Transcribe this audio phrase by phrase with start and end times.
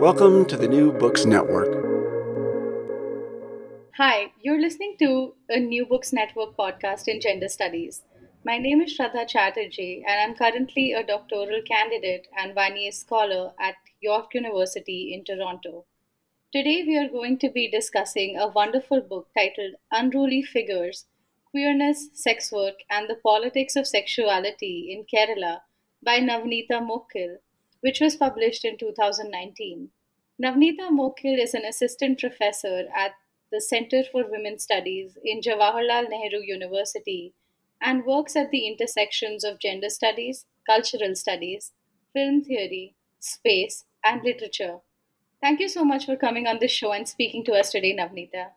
[0.00, 1.68] Welcome to the New Books Network.
[3.96, 8.02] Hi, you're listening to a New Books Network podcast in gender studies.
[8.44, 13.74] My name is Shraddha Chatterjee, and I'm currently a doctoral candidate and Vanier scholar at
[14.00, 15.84] York University in Toronto.
[16.52, 21.06] Today, we are going to be discussing a wonderful book titled Unruly Figures
[21.50, 25.60] Queerness, Sex Work, and the Politics of Sexuality in Kerala
[26.02, 27.36] by Navaneetha Mokkil
[27.80, 29.90] which was published in 2019.
[30.42, 33.12] Navaneetha Mokkil is an assistant professor at
[33.52, 37.34] the Center for Women's Studies in Jawaharlal Nehru University
[37.80, 41.72] and works at the intersections of gender studies, cultural studies,
[42.12, 44.78] film theory, space, and literature.
[45.40, 48.48] Thank you so much for coming on this show and speaking to us today, Navaneetha.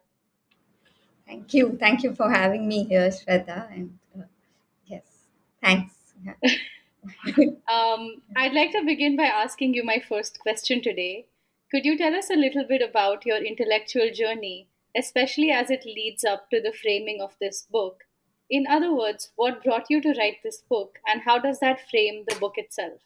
[1.26, 1.78] Thank you.
[1.80, 3.72] Thank you for having me here, Shraddha.
[3.74, 4.24] And uh,
[4.86, 5.04] yes,
[5.62, 5.94] thanks.
[7.72, 11.28] um, I'd like to begin by asking you my first question today.
[11.72, 16.24] Could you tell us a little bit about your intellectual journey, especially as it leads
[16.24, 18.04] up to the framing of this book?
[18.50, 22.26] In other words, what brought you to write this book, and how does that frame
[22.28, 23.02] the book itself?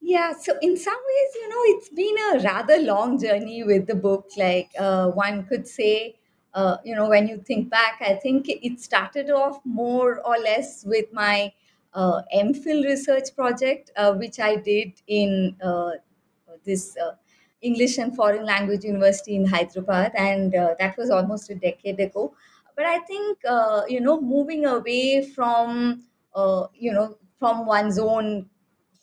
[0.00, 3.94] Yeah, so in some ways, you know, it's been a rather long journey with the
[3.94, 4.30] book.
[4.36, 6.16] Like uh, one could say,
[6.54, 10.84] uh, you know, when you think back, I think it started off more or less
[10.84, 11.52] with my
[11.94, 15.92] uh, MPhil research project, uh, which I did in uh,
[16.64, 17.12] this uh,
[17.62, 22.34] English and Foreign Language University in Hyderabad, and uh, that was almost a decade ago.
[22.76, 26.04] But I think uh, you know, moving away from
[26.74, 28.48] you know from one's own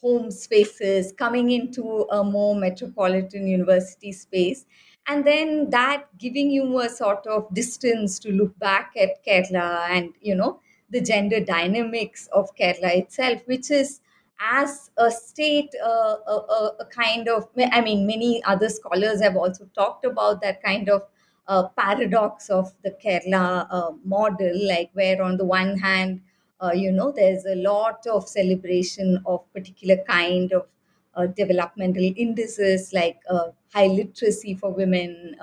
[0.01, 4.65] home spaces, coming into a more metropolitan university space,
[5.07, 10.13] and then that giving you a sort of distance to look back at Kerala and
[10.21, 10.59] you know
[10.89, 13.99] the gender dynamics of Kerala itself, which is
[14.39, 19.65] as a state, uh, a, a, kind of, I mean, many other scholars have also
[19.75, 21.03] talked about that kind of
[21.47, 26.21] uh, paradox of the Kerala uh, model, like where on the one hand,
[26.61, 30.67] uh, you know, there's a lot of celebration of particular kind of
[31.15, 35.35] uh, developmental indices like uh, high literacy for women,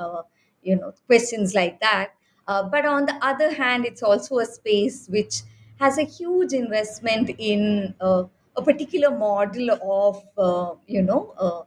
[0.62, 2.12] you know, questions like that.
[2.46, 5.42] Uh, but on the other hand, it's also a space which
[5.80, 8.24] has a huge investment in uh,
[8.56, 11.62] a particular model of, uh, you know, uh,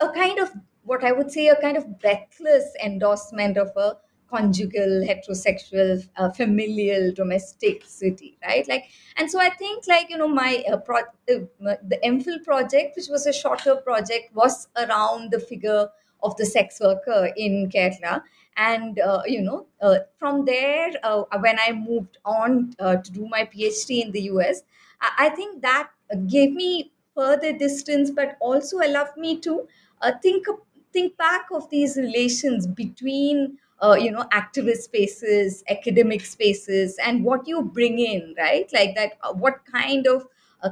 [0.00, 0.50] a kind of
[0.84, 3.96] what I would say a kind of breathless endorsement of a
[4.30, 8.66] conjugal, heterosexual, uh, familial domesticity, right?
[8.68, 8.84] Like,
[9.16, 13.26] and so I think, like you know, my uh, pro- the MPhil project, which was
[13.26, 15.88] a shorter project, was around the figure
[16.22, 18.22] of the sex worker in Kerala,
[18.58, 23.26] and uh, you know uh, from there uh, when i moved on uh, to do
[23.28, 24.62] my phd in the us
[25.00, 25.90] I, I, think that
[26.26, 29.66] gave me further distance but also allowed me to
[30.02, 30.46] uh, think
[30.92, 37.46] think back of these relations between uh, you know activist spaces academic spaces and what
[37.46, 38.68] you bring in right?
[38.72, 40.26] Like that what kind of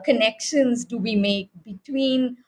[0.04, 2.38] connections do we make between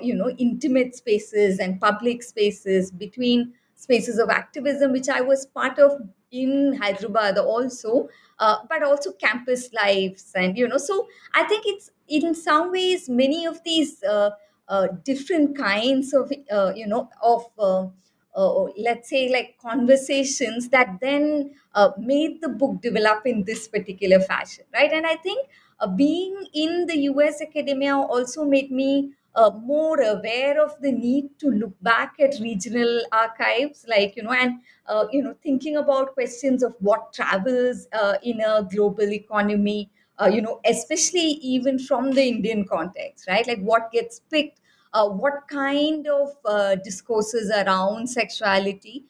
[0.00, 5.78] you know intimate spaces and public spaces between spaces of activism, which I was part
[5.78, 6.00] of
[6.32, 8.08] in Hyderabad also,
[8.38, 10.32] uh, but also campus lives.
[10.34, 14.30] And, you know, so I think it's in some ways many of these uh,
[14.68, 17.86] uh, different kinds of, uh, you know, of uh,
[18.34, 24.20] uh, let's say like conversations that then uh, made the book develop in this particular
[24.20, 25.48] fashion right and i think
[25.80, 31.28] uh, being in the us academia also made me uh, more aware of the need
[31.38, 36.14] to look back at regional archives like you know and uh, you know thinking about
[36.14, 39.90] questions of what travels uh, in a global economy
[40.20, 43.46] uh, you know especially even from the indian context right?
[43.46, 44.60] Like what gets picked
[44.92, 49.04] uh, what kind of uh, discourses around sexuality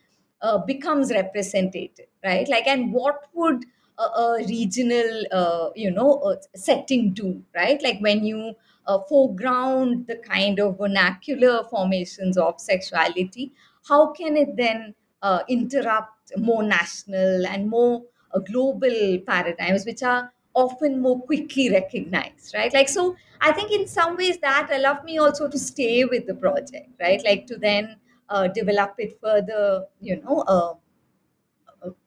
[0.66, 1.90] becomes represented,
[2.24, 2.48] right?
[2.48, 3.64] Like and what would
[3.98, 7.82] a, regional you know setting do right?
[7.82, 8.54] Like when you
[8.86, 13.52] uh, foreground the kind of vernacular formations of sexuality
[13.88, 18.02] how can it then uh, interrupt more national and more
[18.32, 22.72] uh, global paradigms which are often more quickly recognized right?
[22.72, 26.34] Like so i think in some ways that allowed me also to stay with the
[26.34, 27.22] project right?
[27.24, 27.96] Like to then
[28.28, 30.74] uh, develop it further you know uh,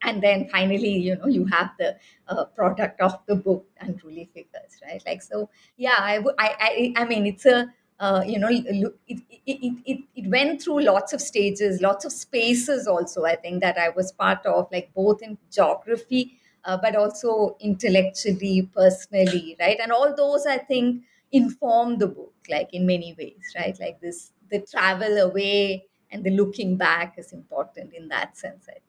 [0.03, 1.95] and then finally you know you have the
[2.27, 5.01] uh, product of the book and unruly figures right?
[5.05, 8.65] Like so yeah i would I, I i mean it's a uh, you know it,
[9.07, 13.77] it, it, it, went through lots of stages lots of spaces also i think that
[13.77, 19.77] i was part of like both in geography uh, but also intellectually personally right?
[19.81, 23.77] And all those i think inform the book like in many ways right?
[23.79, 28.77] Like this the travel away and the looking back is important in that sense i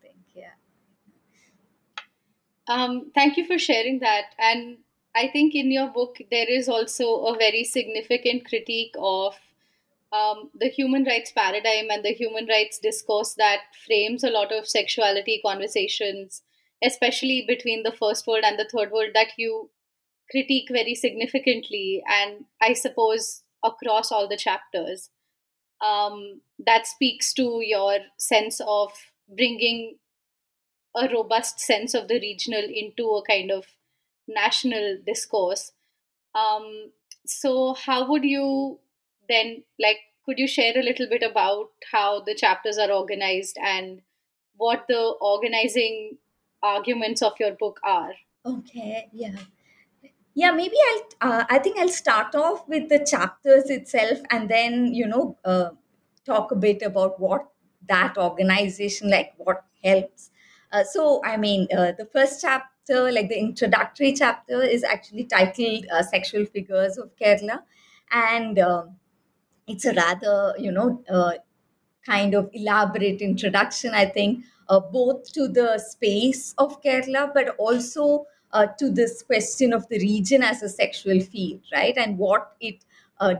[2.71, 4.33] Um, thank you for sharing that.
[4.39, 4.77] And
[5.13, 9.35] I think in your book, there is also a very significant critique of
[10.13, 14.67] um, the human rights paradigm and the human rights discourse that frames a lot of
[14.67, 16.43] sexuality conversations,
[16.83, 19.69] especially between the first world and the third world, that you
[20.29, 22.01] critique very significantly.
[22.07, 25.09] And I suppose across all the chapters,
[25.85, 28.91] um, that speaks to your sense of
[29.27, 29.97] bringing
[30.95, 33.65] a robust sense of the regional into a kind of
[34.27, 35.71] national discourse.
[36.35, 36.91] Um,
[37.25, 38.79] so, how would you
[39.29, 44.01] then, like, could you share a little bit about how the chapters are organized and
[44.57, 46.17] what the organizing
[46.63, 48.13] arguments of your book are?
[48.45, 49.35] okay yeah
[50.33, 54.93] yeah maybe i'll uh, i think i'll start off with the chapters itself and then
[54.93, 55.69] you know uh,
[56.25, 57.47] talk a bit about what
[57.87, 60.30] that organization like what helps
[60.71, 65.85] uh, so i mean uh, the first chapter like the introductory chapter is actually titled
[65.93, 67.61] uh, sexual figures of kerala
[68.11, 68.95] and um,
[69.67, 71.33] it's a rather you know uh,
[72.05, 78.25] kind of elaborate introduction, I think, uh, both to the space of Kerala, but also
[78.53, 81.95] uh, to this question of the region as a sexual field, right?
[81.97, 82.83] And what it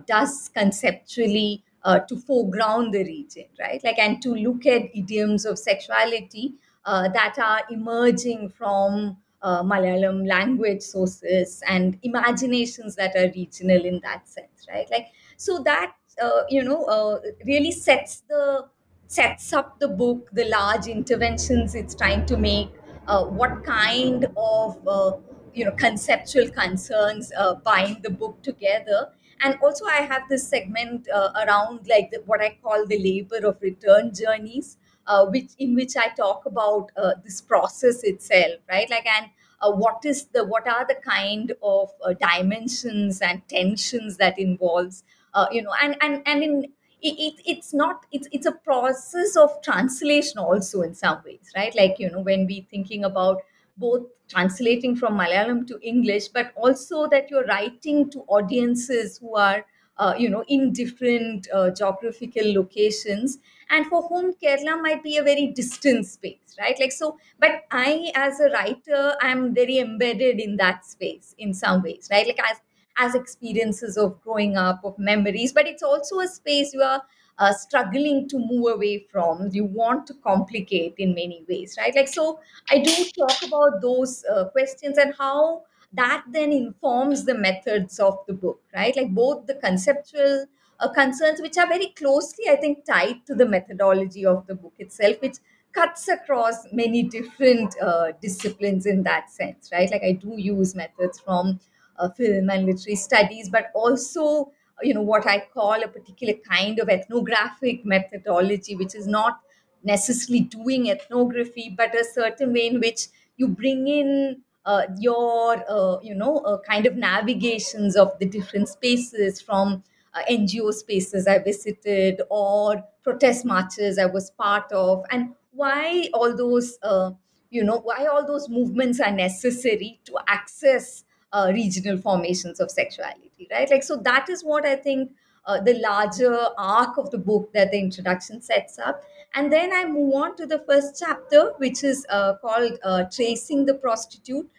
[0.05, 1.63] does conceptually
[2.07, 3.83] to foreground the region, right?
[3.83, 6.53] Like, and to look at idioms of sexuality
[6.85, 14.27] that are emerging from uh, Malayalam language sources and imaginations that are regional in that
[14.27, 14.87] sense, right?
[14.91, 15.07] Like,
[15.37, 18.67] so that uh, you know uh, really sets the
[19.07, 22.69] sets up the book the large interventions it's trying to make
[23.07, 25.11] uh, what kind of uh,
[25.53, 29.09] you know conceptual concerns uh, bind the book together
[29.41, 33.45] and also i have this segment uh, around like the, what i call the labor
[33.47, 34.77] of return journeys
[35.07, 38.89] uh, which in which i talk about uh, this process itself right?
[38.89, 39.27] Like and
[39.61, 45.03] uh, what is the what are the kind of uh, dimensions and tensions that involves
[45.33, 46.63] uh, you know and and and in
[47.03, 51.75] it, it, it's not it's it's a process of translation also in some ways right?
[51.75, 53.41] Like you know when we thinking about
[53.77, 59.65] both translating from malayalam to english but also that you're writing to audiences who are
[59.97, 63.37] uh, you know in different uh, geographical locations
[63.71, 68.11] and for whom kerala might be a very distant space right like so but i
[68.15, 72.57] as a writer i'm very embedded in that space in some ways right like as
[72.97, 77.01] as experiences of growing up, of memories, but it's also a space you are
[77.39, 79.49] uh, struggling to move away from.
[79.51, 81.95] You want to complicate in many ways, right?
[81.95, 85.63] Like, so I do talk about those uh, questions and how
[85.93, 88.95] that then informs the methods of the book, right?
[88.95, 90.45] Like, both the conceptual
[90.81, 94.73] uh, concerns, which are very closely, I think, tied to the methodology of the book
[94.79, 95.37] itself, which
[95.73, 99.89] cuts across many different uh, disciplines in that sense, right?
[99.89, 101.59] Like, I do use methods from
[101.97, 104.51] uh, film and literary studies, but also
[104.83, 109.39] you know what I call a particular kind of ethnographic methodology, which is not
[109.83, 113.07] necessarily doing ethnography, but a certain way in which
[113.37, 118.69] you bring in uh, your uh, you know uh, kind of navigations of the different
[118.69, 125.33] spaces from uh, NGO spaces I visited or protest marches I was part of, and
[125.51, 127.11] why all those, uh,
[127.49, 131.03] you know, why all those movements are necessary to access
[131.33, 133.69] uh, regional formations of sexuality, right?
[133.69, 135.11] Like, so that is what I think
[135.45, 139.03] uh, the larger arc of the book that the introduction sets up.
[139.33, 143.65] And then I move on to the first chapter, which is uh, called uh, Tracing
[143.65, 144.49] the Prostitute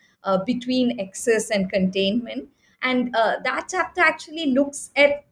[0.46, 2.48] Between Excess and Containment.
[2.80, 5.24] And that chapter actually looks at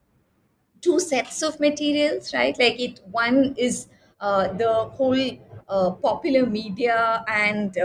[0.80, 2.58] two sets of materials, right?
[2.58, 3.88] Like it, one is
[4.20, 7.76] uh, the whole popular media and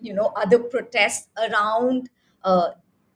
[0.00, 2.08] you know other protests around
[2.44, 2.70] uh,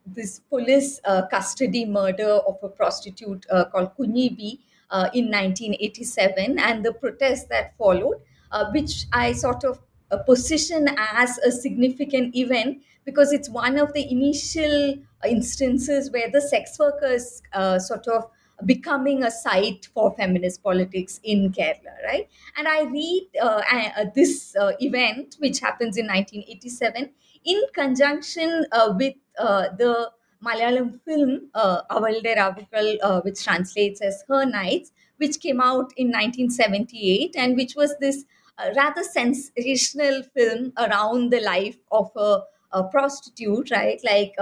[0.06, 4.58] this police uh, custody murder of a prostitute uh, called Kunyibi
[4.90, 8.20] uh, in 1987 and the protests that followed,
[8.50, 9.80] uh, which I sort of
[10.12, 14.94] uh, position as a significant event because it's one of the initial
[15.28, 17.42] instances where the sex workers
[17.80, 18.30] sort of
[18.66, 22.28] becoming a site for feminist politics in Kerala, right?
[22.56, 27.10] And I read uh, uh, this uh, event, which happens in 1987,
[27.44, 30.10] in conjunction uh, with uh, the
[30.44, 36.08] Malayalam film uh, Avalude Ravukal, uh, which translates as Her Nights, which came out in
[36.08, 38.24] 1978 and which was this
[38.76, 42.40] rather sensational film around the life of a,
[42.72, 44.00] a prostitute, right?
[44.04, 44.34] Like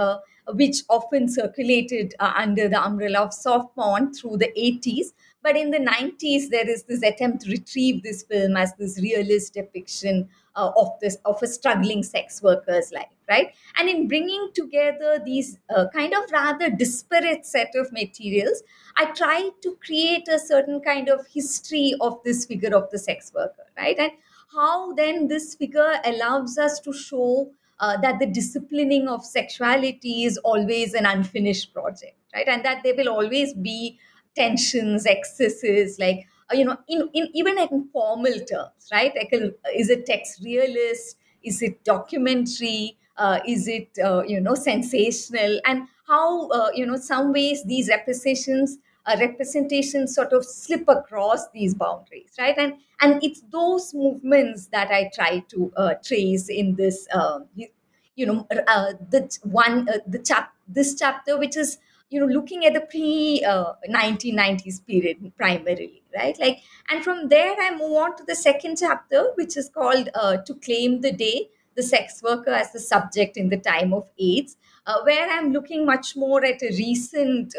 [0.55, 5.13] which often circulated uh, under the umbrella of soft porn through the 80s.
[5.43, 9.55] But in the 90s, there is this attempt to retrieve this film as this realist
[9.55, 13.55] depiction uh, of this of a struggling sex worker's life, right?
[13.79, 18.63] And in bringing together these uh, kind of rather disparate set of materials,
[18.97, 23.33] I try to create a certain kind of history of this figure of the sex
[23.35, 23.99] worker, right?
[23.99, 24.13] And
[24.53, 30.37] how then this figure allows us to show uh, that the disciplining of sexuality is
[30.39, 32.47] always an unfinished project, right?
[32.49, 33.99] And that there will always be
[34.37, 39.13] tensions, excesses, like you know, in, in even in formal terms, right?
[39.15, 41.17] Like, uh, is it text realist?
[41.43, 42.97] Is it documentary?
[43.17, 45.61] Uh, is it uh, you know sensational?
[45.65, 51.49] And how uh, you know some ways these representations uh, representations sort of slip across
[51.51, 52.57] these boundaries, right?
[52.59, 57.69] And and it's those movements that I try to uh, trace in this, uh, you,
[58.15, 61.79] you, know, uh, the one uh, the chap this chapter, which is
[62.11, 66.39] you know looking at the pre 1990s uh, period primarily, right?
[66.39, 66.59] Like,
[66.91, 70.55] and from there I move on to the second chapter, which is called uh, "To
[70.55, 74.57] Claim the Day." The sex worker as the subject in the time of AIDS,
[75.05, 77.55] where I'm looking much more at a recent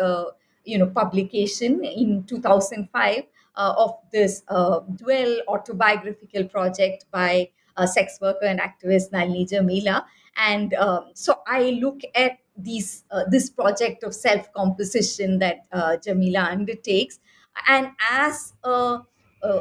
[0.65, 3.23] you know publication in 2005
[3.55, 10.05] uh, of this uh, dual autobiographical project by a sex worker and activist Nalini Jameela.
[10.37, 15.97] And um, so I look at these uh, this project of self composition that uh,
[16.05, 17.19] Jameela undertakes,
[17.67, 18.99] and as uh,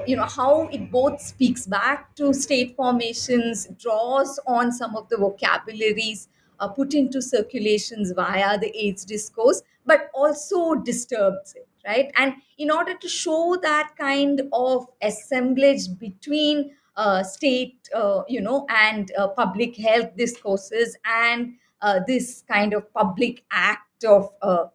[0.07, 5.17] you know how it both speaks back to state formations, draws on some of the
[5.17, 6.29] vocabularies
[6.59, 12.11] uh, put into circulations via the AIDS discourse, but also disturbs it, right?
[12.17, 18.67] And in order to show that kind of assemblage between uh, state, uh, you know,
[18.69, 24.67] and public health discourses and uh, this kind of public act of uh,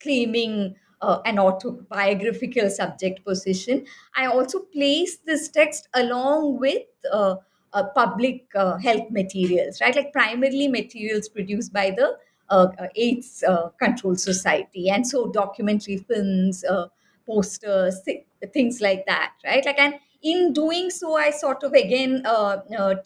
[0.00, 3.84] claiming uh, an autobiographical subject position.
[4.16, 7.36] I also place this text along with uh,
[7.72, 9.94] uh, public uh, health materials, right?
[9.94, 12.16] Like primarily materials produced by the
[12.50, 13.42] uh, uh, AIDS
[13.78, 16.64] Control Society, and so documentary films,
[17.26, 19.64] posters, th- things like that, right?
[19.64, 22.22] Like, and in doing so, I sort of again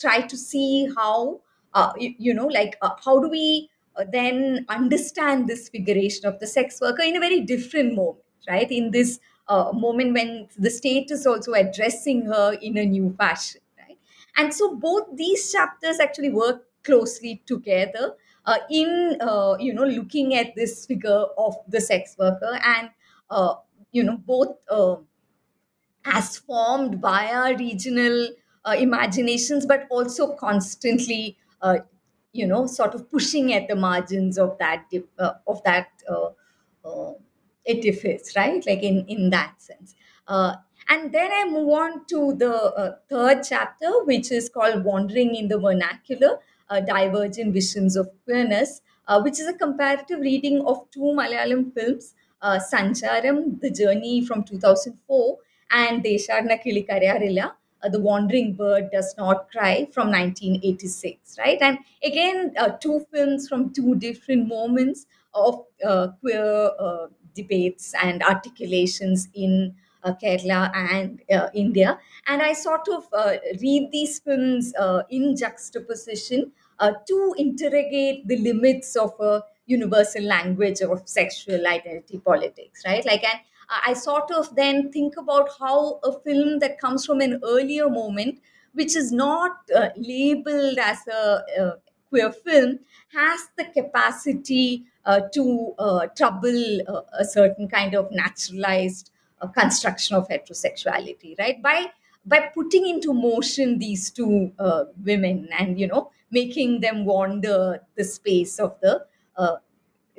[0.01, 1.41] try to see how
[1.99, 3.71] you, you, know, like how do we
[4.13, 8.71] then understand this figuration of the sex worker in a very different moment, right?
[8.71, 13.61] In this uh, moment when the state is also addressing her in a new fashion
[13.79, 13.99] right?
[14.37, 18.15] and so both these chapters actually work closely together
[18.47, 22.91] uh, in uh, you know looking at this figure of the sex worker and
[23.31, 23.55] uh,
[23.93, 24.97] you know both uh,
[26.05, 28.29] as formed by our regional
[28.65, 31.46] uh, imaginations but also constantly uh,
[32.33, 34.85] you know sort of pushing at the margins of that
[35.47, 35.89] of that
[37.67, 38.65] edifice right?
[38.67, 39.95] Like in in that sense.
[40.89, 45.49] And then I move on to the uh, third chapter, which is called Wandering in
[45.49, 46.39] the Vernacular
[46.71, 52.15] uh, Divergent Visions of Queerness, uh, which is a comparative reading of two Malayalam films
[52.41, 55.39] uh, Sancharam, The Journey from 2004,
[55.73, 61.59] and Deshadanakkili Karayarilla, uh, The Wandering Bird Does Not Cry from 1986, right?
[61.61, 68.23] And again, uh, two films from two different moments of uh, queer uh, debates and
[68.23, 71.99] articulations in uh, Kerala and uh, India.
[72.27, 73.07] And I sort of
[73.61, 74.73] read these films
[75.11, 76.53] in juxtaposition
[77.07, 83.05] to interrogate the limits of a universal language of sexual identity politics, right?
[83.05, 87.41] Like, and I sort of then think about how a film that comes from an
[87.45, 88.41] earlier moment,
[88.75, 91.73] which is not uh, labeled as a, a
[92.09, 92.79] queer film,
[93.13, 100.17] has the capacity uh, to uh, trouble uh, a certain kind of naturalized uh, construction
[100.17, 101.63] of heterosexuality, right?
[101.63, 101.87] By
[102.25, 108.05] by putting into motion these two uh, women and you know making them wander the
[108.05, 109.05] space of the
[109.37, 109.57] uh,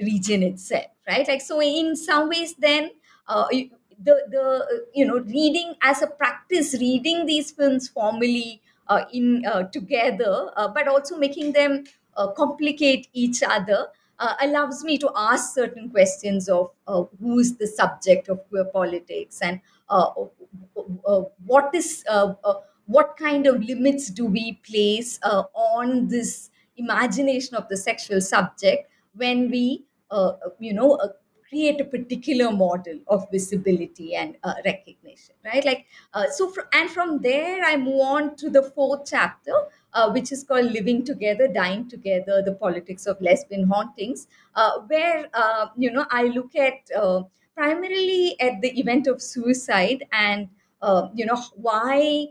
[0.01, 1.27] region itself, right?
[1.27, 2.92] Like so, in some ways, then
[3.27, 3.48] uh,
[4.03, 9.63] the the you know reading as a practice, reading these films formally uh, in uh,
[9.63, 11.84] together, uh, but also making them
[12.36, 13.88] complicate each other.
[14.41, 16.72] Allows me to ask certain questions of
[17.19, 19.62] who is the subject of queer politics and
[21.46, 22.03] what is
[22.86, 29.50] what kind of limits do we place on this imagination of the sexual subject when
[29.50, 31.10] we uh, you know uh,
[31.50, 35.63] create a particular model of visibility and uh, recognition right?
[35.66, 39.54] Like uh, so fr- and from there i move on to the fourth chapter
[39.94, 45.27] uh, which is called living together dying together the politics of lesbian hauntings uh, where
[45.34, 47.22] uh, you know i look at uh,
[47.56, 50.50] primarily at the event of suicide and
[51.16, 52.25] you know why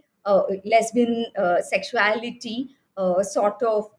[0.64, 1.26] lesbian
[1.62, 2.70] sexuality
[3.22, 3.90] sort of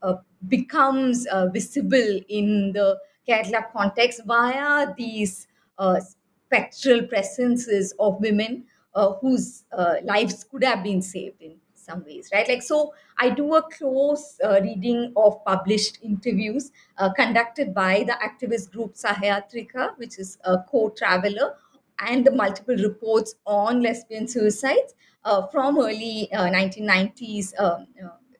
[0.47, 8.63] becomes visible in the Kerala context via these uh, spectral presences of women
[8.95, 12.47] uh, whose uh, lives could have been saved in some ways, right?
[12.47, 18.13] Like, so I do a close uh, reading of published interviews uh, conducted by the
[18.13, 21.55] activist group Sahayatrika, which is a co traveler,
[21.99, 27.53] and the multiple reports on lesbian suicides uh, from early uh, 1990s.
[27.59, 27.87] Um,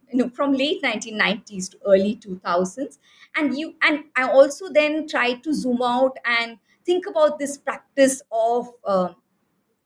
[0.07, 2.99] uh, you know, from late 1990s to early 2000s
[3.35, 8.21] and you and i also then try to zoom out and think about this practice
[8.31, 9.15] of um,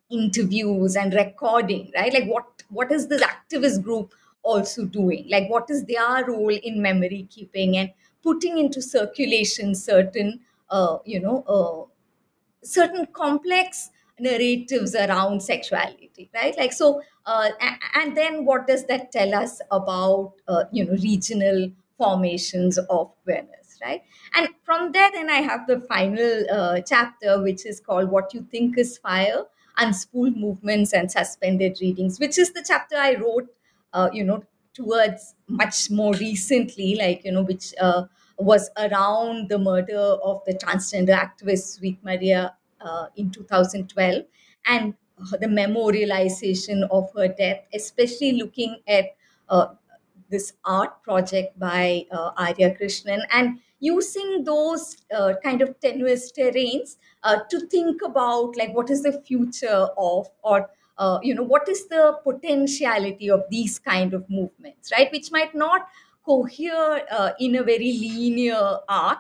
[0.09, 2.13] interviews and recording right?
[2.13, 5.27] Like what what is this activist group also doing?
[5.29, 7.91] Like what is their role in memory keeping and
[8.23, 11.89] putting into circulation certain uh, you know uh,
[12.63, 13.89] certain complex
[14.21, 16.57] narratives around sexuality right?
[16.57, 17.49] Like so uh,
[17.95, 23.79] and then what does that tell us about uh, you know regional formations of queerness
[23.83, 24.01] right?
[24.35, 28.45] And from there then i have the final uh, chapter which is called what you
[28.51, 29.43] think is fire
[29.79, 33.47] unspooled movements and suspended readings which is the chapter i wrote
[33.93, 38.03] uh, you know towards much more recently like you know which uh,
[38.37, 44.23] was around the murder of the transgender activist sweet maria uh, in 2012
[44.65, 44.93] and
[45.39, 49.05] the memorialization of her death especially looking at
[49.49, 49.67] uh,
[50.29, 56.95] this art project by uh, Arya Krishnan and using those uh, kind of tenuous terrains
[57.23, 61.67] uh, to think about like what is the future of or uh, you know what
[61.67, 65.11] is the potentiality of these kind of movements right?
[65.11, 65.87] Which might not
[66.25, 69.19] cohere uh, in a very linear arc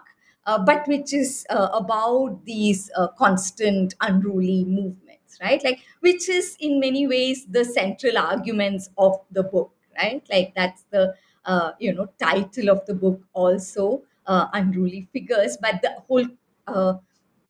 [0.57, 5.63] but which is uh, about these uh, constant unruly movements right?
[5.63, 10.23] Like which is in many ways the central arguments of the book right?
[10.29, 15.57] Like that's the uh, you know title of the book also uh, unruly figures.
[15.61, 16.25] But the whole
[16.67, 16.93] uh,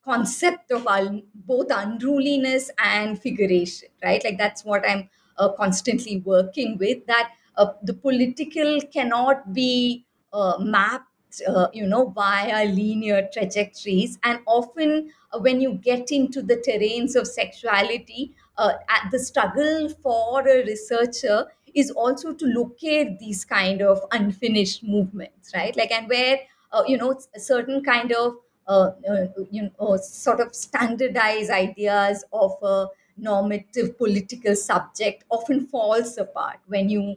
[0.03, 4.23] concept of un- both unruliness and figuration right?
[4.23, 10.57] Like that's what i'm uh, constantly working with that uh, the political cannot be uh,
[10.59, 11.10] mapped
[11.47, 14.17] uh, you know via linear trajectories?
[14.23, 18.73] And often uh, when you get into the terrains of sexuality uh,
[19.11, 25.75] the struggle for a researcher is also to locate these kind of unfinished movements right?
[25.75, 26.39] Like and where
[26.71, 28.35] uh, you know certain kind of
[28.67, 36.17] uh, uh, you know sort of standardized ideas of a normative political subject often falls
[36.17, 37.15] apart when you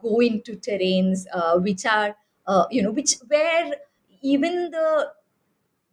[0.00, 1.26] go into terrains
[1.62, 3.74] which are uh, you know which where
[4.22, 5.12] even the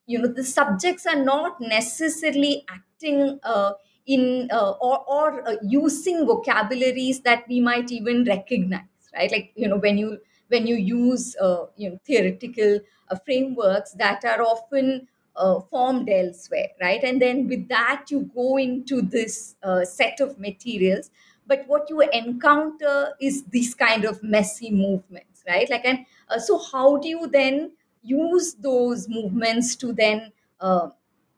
[0.07, 3.73] you know the subjects are not necessarily acting uh,
[4.05, 8.83] in uh, or, or uh, using vocabularies that we might even recognize
[9.13, 9.31] right?
[9.31, 14.23] Like you know when you when you use uh, you know theoretical uh, frameworks that
[14.25, 17.03] are often uh, formed elsewhere right?
[17.03, 21.09] And then with that you go into this set of materials.
[21.47, 25.69] But what you encounter is these kind of messy movements right?
[25.69, 27.71] Like and uh, so how do you then
[28.03, 30.89] use those movements to then uh,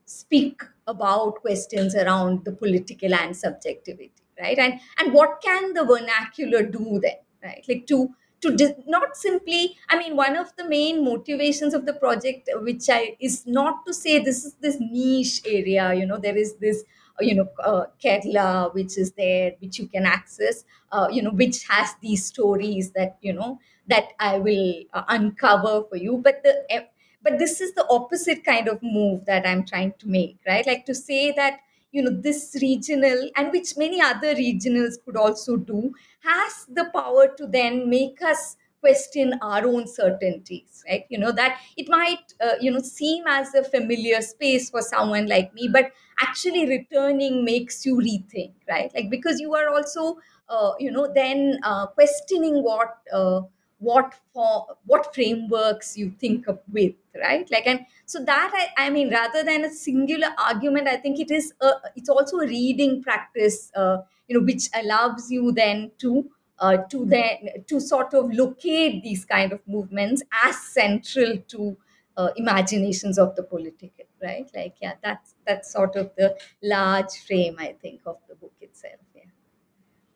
[0.06, 4.58] speak about questions around the political and subjectivity right?
[4.58, 7.64] And and what can the vernacular do then right?
[7.68, 11.94] Like to to dis- not simply i mean one of the main motivations of the
[11.94, 16.36] project which i is not to say this is this niche area you know there
[16.36, 16.84] is this
[17.20, 21.64] you know uh, kerala which is there which you can access uh, you know which
[21.68, 26.18] has these stories that you know that i will uh, uncover for you.
[26.24, 26.86] But the
[27.22, 30.66] but this is the opposite kind of move that i'm trying to make right?
[30.66, 31.60] Like to say that
[31.92, 37.28] you know this regional and which many other regionals could also do has the power
[37.38, 41.06] to then make us question our own certainties right?
[41.10, 45.28] You know that it might uh, you know seem as a familiar space for someone
[45.28, 45.92] like me but
[46.22, 48.92] actually returning makes you rethink right?
[48.94, 50.18] Like because you are also
[50.50, 53.42] uh, you know then uh, questioning what uh,
[53.80, 57.50] what for what frameworks you think of with right?
[57.52, 61.32] Like and so that I, I mean rather than a singular argument i think it
[61.32, 66.30] is a, it's also a reading practice uh, you know which allows you then to
[66.60, 71.78] uh, to then to sort of locate these kind of movements as central to
[72.18, 74.50] uh, imaginations of the political right?
[74.56, 79.00] Like yeah that's that's sort of the large frame i think of the book itself
[79.16, 79.24] yeah.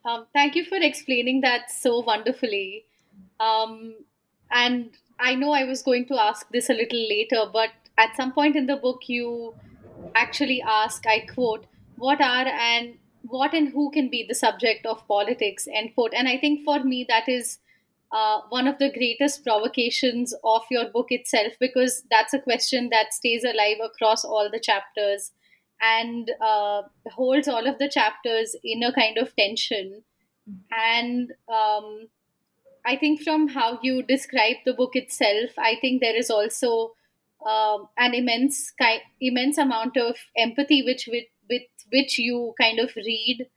[0.08, 2.86] Um, thank you for explaining that so wonderfully.
[3.42, 3.96] Um,
[4.50, 8.32] and I know I was going to ask this a little later, but at some
[8.32, 9.54] point in the book, you
[10.16, 11.66] actually ask, I quote,
[11.98, 12.96] what are and
[13.30, 16.14] what and who can be the subject of politics, end quote.
[16.14, 17.60] And I think for me, that is
[18.12, 23.14] uh, one of the greatest provocations of your book itself, because that's a question that
[23.14, 25.32] stays alive across all the chapters
[25.82, 30.04] and uh, holds all of the chapters in a kind of tension.
[30.72, 32.08] And um,
[32.86, 36.94] I think from how you describe the book itself, I think there is also
[37.46, 42.96] um, an immense ki- immense amount of empathy which with, with which you kind of
[42.96, 43.48] read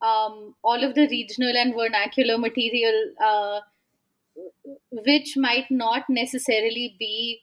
[0.00, 3.60] um, all of the regional and vernacular material, uh,
[4.90, 7.40] which might not necessarily be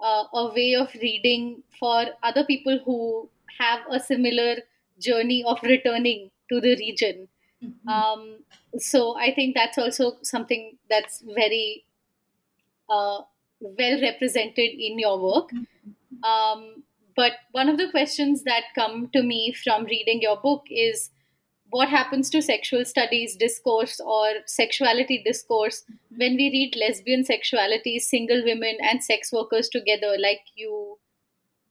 [0.00, 4.56] uh, a way of reading for other people who have a similar
[5.00, 7.28] journey of returning to the region.
[7.64, 7.88] Mm-hmm.
[7.88, 8.38] Um,
[8.78, 11.84] so I think that's also something that's very
[12.88, 13.22] uh,
[13.60, 15.50] well represented in your work.
[15.50, 16.24] Mm-hmm.
[16.24, 16.82] Um,
[17.18, 21.10] but one of the questions that come to me from reading your book is
[21.70, 26.18] what happens to sexual studies discourse or sexuality discourse mm-hmm.
[26.18, 30.98] when we read lesbian sexuality, single women, and sex workers together, like you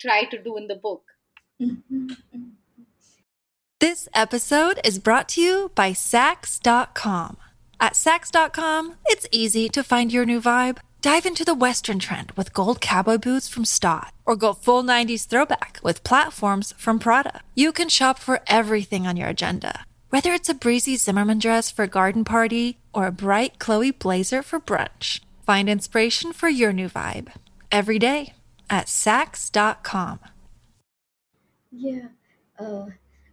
[0.02, 1.04] try to do in the book?
[1.62, 2.08] Mm-hmm.
[3.80, 7.38] This episode is brought to you by Saks.com.
[7.80, 10.80] At Saks.com, it's easy to find your new vibe.
[11.02, 15.28] Dive into the Western trend with gold cowboy boots from Staud, or go full 90s
[15.28, 17.42] throwback with platforms from Prada.
[17.56, 21.84] You can shop for everything on your agenda, whether it's a breezy Zimmerman dress for
[21.84, 25.22] a garden party or a bright Chloe blazer for brunch.
[25.46, 27.32] Find inspiration for your new vibe
[27.72, 28.34] every day
[28.70, 30.20] at Saks.com.
[31.72, 32.08] Yeah.
[32.60, 32.88] Uh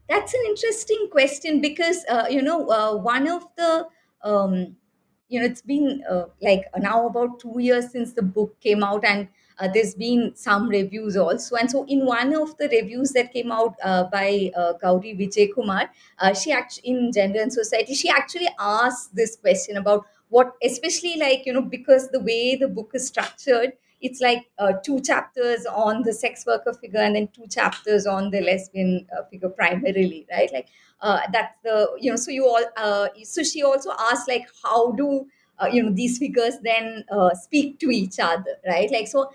[0.08, 3.86] that's an interesting question because uh, you know uh, one of the
[4.22, 4.76] um,
[5.34, 9.04] you know it's been uh, like now about two years since the book came out
[9.04, 11.54] and uh, there's been some reviews also.
[11.54, 15.88] And so in one of the reviews that came out uh, by uh, Gowri Vijayakumar
[16.40, 21.46] she actually in gender and society she actually asked this question about what especially like
[21.46, 23.72] you know because the way the book is structured
[24.04, 28.30] it's like uh, two chapters on the sex worker figure and then two chapters on
[28.30, 30.50] the lesbian uh, figure primarily right?
[30.52, 30.68] Like
[31.00, 34.92] uh, that's the you know so you all uh, so she also asked like how
[34.92, 35.26] do
[35.58, 38.90] uh, you know these figures then uh, speak to each other right?
[38.90, 39.30] Like so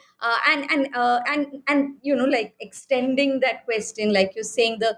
[0.47, 4.97] and and and and you know like extending that question like you're saying the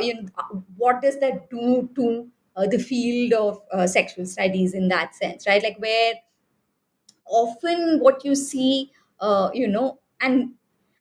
[0.00, 2.28] you know what does that do to
[2.70, 5.62] the field of sexual studies in that sense right?
[5.62, 6.14] Like where
[7.26, 10.50] often what you see uh, you know and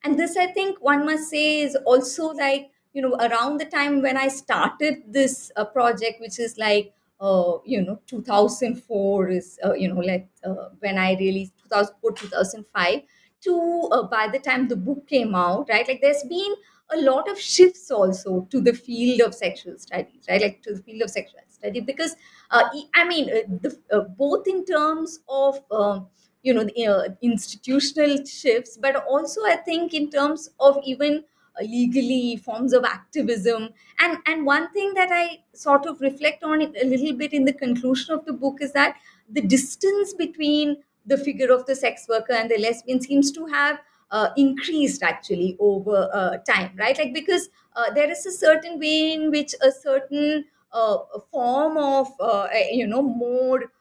[0.03, 4.01] and this i think one must say is also like you know around the time
[4.01, 9.73] when i started this uh, project which is like uh, you know 2004 is uh,
[9.73, 13.01] you know like uh, when i really 2004 2005
[13.41, 16.53] to uh, by the time the book came out right like there's been
[16.91, 20.81] a lot of shifts also to the field of sexual studies right like to the
[20.81, 22.15] field of sexual study because
[22.51, 22.63] uh,
[22.95, 26.07] i mean uh, the, uh, both in terms of um,
[26.43, 31.23] you know the, uh, institutional shifts but also i think in terms of even
[31.59, 36.61] uh, legally forms of activism and and one thing that i sort of reflect on
[36.61, 38.95] it a little bit in the conclusion of the book is that
[39.29, 43.79] the distance between the figure of the sex worker and the lesbian seems to have
[44.11, 46.97] uh, increased actually over uh, time, right?
[46.97, 50.97] Like because uh, there is a certain way in which a certain uh,
[51.31, 53.71] form of uh, you know more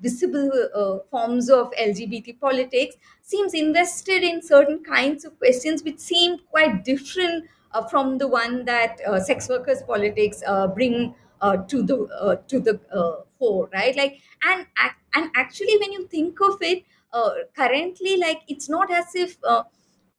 [0.00, 6.38] visible uh, forms of LGBT politics seems invested in certain kinds of questions which seem
[6.50, 11.82] quite different uh, from the one that uh, sex workers politics uh, bring uh, to
[11.82, 13.96] the uh, to the uh, fore right?
[13.96, 14.66] Like and
[15.14, 19.64] and actually when you think of it uh, currently like it's not as if uh,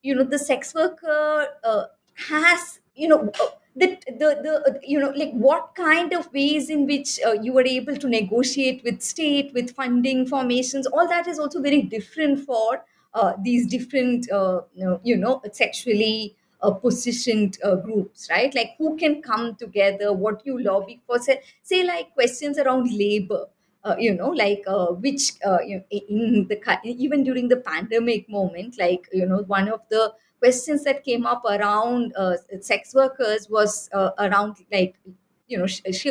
[0.01, 1.85] you know the sex worker uh,
[2.29, 3.31] has you know
[3.81, 4.29] uh, the, the
[4.73, 8.07] the you know like what kind of ways in which uh, you were able to
[8.07, 13.67] negotiate with state with funding formations all that is also very different for uh, these
[13.67, 14.61] different uh,
[15.03, 18.53] you, know, sexually uh, positioned uh, groups right?
[18.53, 21.19] Like who can come together what you lobby for?
[21.19, 23.45] Say, say like questions around labor
[23.83, 28.29] uh, you know like uh, which uh, you know, in the even during the pandemic
[28.29, 33.47] moment like you know one of the questions that came up around uh, sex workers
[33.49, 34.95] was uh, around like
[35.47, 36.07] you know sh- sh-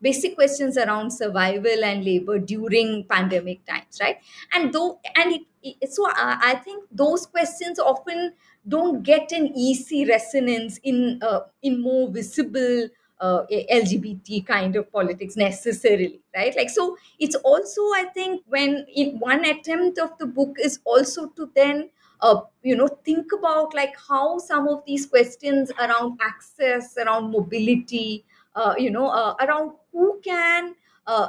[0.00, 4.18] basic questions around survival and labor during pandemic times right
[4.52, 8.32] and though and it, it, so I, I think those questions often
[8.66, 12.88] don't get an easy resonance in uh, in more visible
[13.20, 16.52] uh, LGBT kind of politics necessarily, right?
[16.56, 21.28] Like, so it's also, I think, when in one attempt of the book is also
[21.28, 21.90] to then,
[22.22, 28.24] uh, you know, think about like how some of these questions around access, around mobility,
[28.54, 30.74] uh, you know, uh, around who can.
[31.06, 31.28] Uh,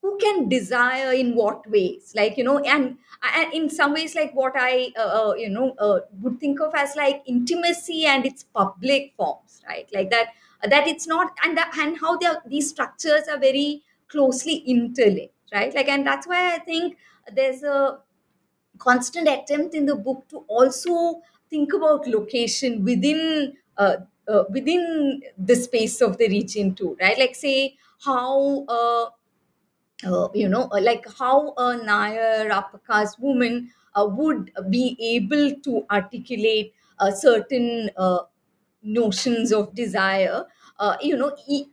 [0.00, 2.96] who can desire in what ways like you know and
[3.36, 5.74] and in some ways like what i uh, you know
[6.22, 10.28] would think of as like intimacy and its public forms right like that
[10.68, 15.74] that it's not and that, and how they these structures are very closely interlinked right
[15.74, 16.96] like and that's why i think
[17.34, 17.98] there's a
[18.86, 23.96] constant attempt in the book to also think about location within uh,
[24.28, 29.06] uh, within the space of the region too right like say how uh,
[30.04, 35.52] uh, you know, uh, like how a Nair upper caste woman uh, would be able
[35.62, 36.74] to articulate
[37.16, 38.20] certain uh,
[38.82, 40.44] notions of desire.
[41.00, 41.66] You know, e-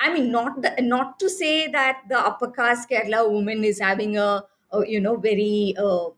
[0.00, 4.16] I mean, not the, not to say that the upper caste Kerala woman is having
[4.18, 6.08] a, a you know very uh,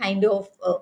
[0.00, 0.78] kind of uh,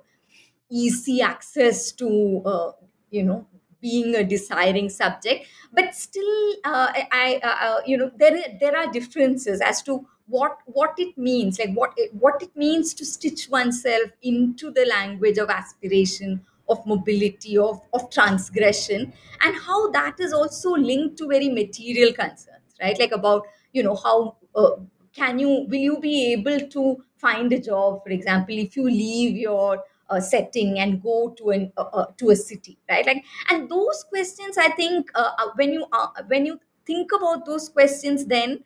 [0.70, 2.72] easy access to uh,
[3.10, 3.46] you know
[3.80, 5.46] being a desiring subject.
[5.72, 10.58] But still uh, i uh, uh, you know there there are differences as to what
[10.66, 15.38] what it means like what it, what it means to stitch oneself into the language
[15.38, 21.48] of aspiration of mobility of of transgression and how that is also linked to very
[21.48, 22.98] material concerns right?
[22.98, 24.70] Like about you know how uh,
[25.16, 28.02] can you will you be able to find a job?
[28.04, 32.30] For example if you leave your uh, setting and go to an uh, uh, to
[32.30, 33.06] a city right?
[33.06, 37.44] Like and those questions i think uh, uh, when you uh, when you think about
[37.46, 38.62] those questions then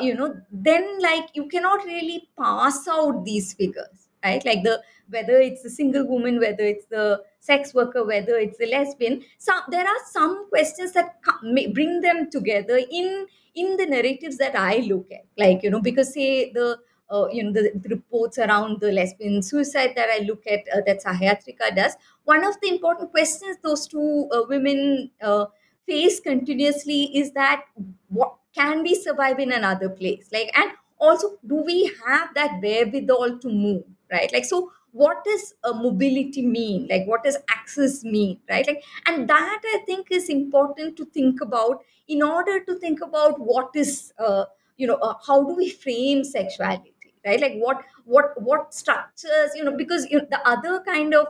[0.00, 5.38] you know then like you cannot really pass out these figures right like the whether
[5.38, 9.86] it's the single woman whether it's the sex worker whether it's the lesbian some there
[9.86, 15.06] are some questions that come, bring them together in in the narratives that i look
[15.12, 16.78] at like you know because say the
[17.10, 20.80] uh, you know the, the reports around the lesbian suicide that I look at uh,
[20.86, 21.94] that Sahayatrika does.
[22.24, 25.44] One of the important questions those two uh, women uh,
[25.86, 27.64] face continuously is that
[28.08, 30.28] what can we survive in another place?
[30.32, 33.84] Like, and also, do we have that wherewithal to move?
[34.12, 34.32] Right?
[34.32, 36.86] Like, so what does uh, mobility mean?
[36.88, 38.38] Like, what does access mean?
[38.48, 38.66] Right?
[38.66, 43.40] Like, and that I think is important to think about in order to think about
[43.40, 44.44] what is uh,
[44.76, 46.92] you know uh, how do we frame sexuality
[47.24, 51.28] right like what what what structures you know because you know, the other kind of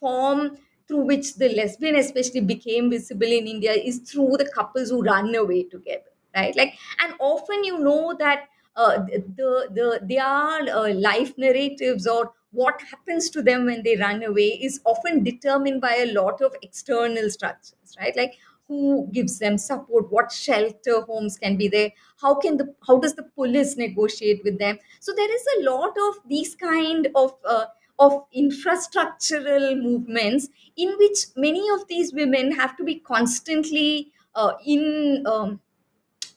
[0.00, 5.02] form through which the lesbian especially became visible in india is through the couples who
[5.02, 8.98] run away together right like and often you know that uh,
[9.38, 14.48] the the their uh, life narratives or what happens to them when they run away
[14.68, 18.16] is often determined by a lot of external structures right?
[18.16, 18.34] Like
[18.66, 20.10] who gives them support?
[20.12, 21.90] What shelter homes can be there?
[22.20, 24.78] How can the how does the police negotiate with them?
[25.00, 27.66] So there is a lot of these kind of uh,
[27.98, 35.24] of infrastructural movements in which many of these women have to be constantly uh, in
[35.26, 35.60] um,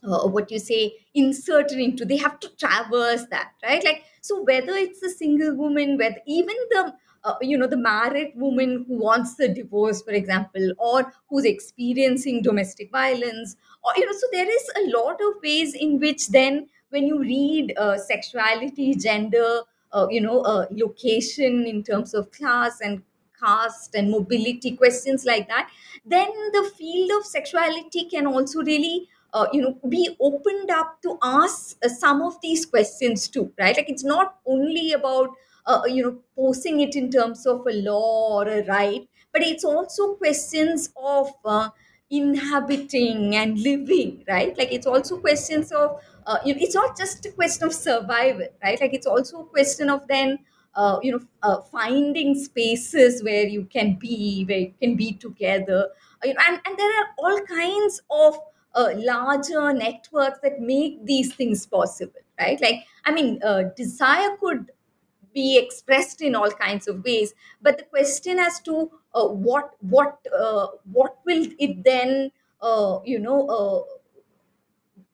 [0.04, 3.84] uh, what you say inserted into they have to traverse that right?
[3.84, 8.34] Like so whether it's a single woman whether even the uh, you know the married
[8.36, 14.12] woman who wants the divorce for example or who's experiencing domestic violence or you know
[14.12, 18.96] so there is a lot of ways in which then when you read uh, sexuality
[18.96, 19.62] gender
[19.94, 23.04] uh, you know uh, location in terms of class and
[23.40, 25.70] caste and mobility questions like that
[26.06, 31.18] then the field of sexuality can also really uh, you know be opened up to
[31.24, 33.76] ask uh, some of these questions too right?
[33.78, 35.30] Like it's not only about
[35.66, 39.64] uh, you know posing it in terms of a law or a right but it's
[39.64, 41.70] also questions of uh,
[42.10, 44.58] inhabiting and living right?
[44.58, 48.48] Like it's also questions of uh, you know, it's not just a question of survival
[48.64, 48.80] right?
[48.80, 50.40] Like it's also a question of then
[50.76, 55.88] uh, you know uh, finding spaces where you can be where you can be together.
[56.24, 58.38] You know, and, and there are all kinds of
[58.76, 62.60] uh, larger networks that make these things possible right?
[62.62, 64.72] Like i mean uh, desire could
[65.34, 70.18] be expressed in all kinds of ways but the question as to uh, what what
[70.38, 72.32] uh, what will it then
[72.62, 73.86] uh, you know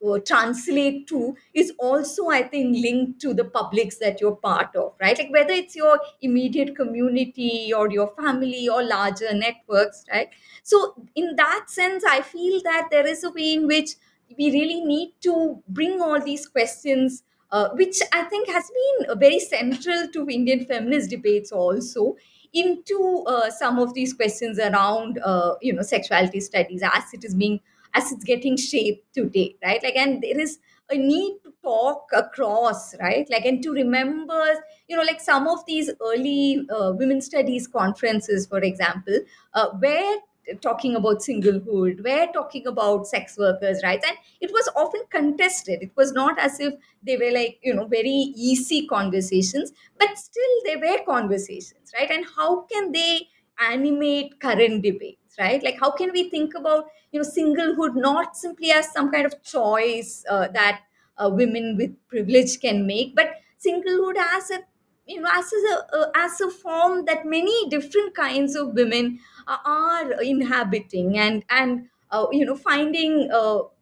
[0.06, 4.96] uh, translate to is also i think linked to the publics that you're part of
[5.02, 5.18] right?
[5.18, 10.30] Like whether it's your immediate community or your family or larger networks right?
[10.64, 13.92] So in that sense i feel that there is a way in which
[14.38, 19.40] we really need to bring all these questions uh, which i think has been very
[19.40, 22.16] central to indian feminist debates also
[22.54, 27.36] into uh, some of these questions around uh, you know sexuality studies as it is
[27.36, 27.60] being
[27.94, 29.82] as it's getting shaped today right?
[29.84, 33.28] Like and there is a need to talk across right?
[33.30, 34.44] Like and to remember
[34.88, 39.20] you know like some of these early uh, women studies conferences for example
[39.54, 40.18] uh, where
[40.62, 45.82] talking about singlehood we're talking about sex workers rights and it was often contested.
[45.82, 46.74] It was not as if
[47.04, 48.18] they were like you know very
[48.50, 52.10] easy conversations but still they were conversations right?
[52.10, 53.28] And how can they
[53.60, 55.62] animate current debates right?
[55.64, 59.42] Like how can we think about you know singlehood not simply as some kind of
[59.44, 60.82] choice uh, that
[61.18, 63.32] uh, women with privilege can make but
[63.66, 64.60] singlehood as a
[65.06, 69.58] you know as a uh, as a form that many different kinds of women uh,
[69.66, 73.30] are inhabiting and and uh, you know finding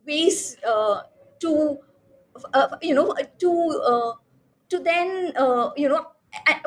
[0.06, 0.58] ways
[1.40, 1.80] to
[2.82, 4.14] you know to
[4.70, 5.34] to then
[5.78, 6.08] you know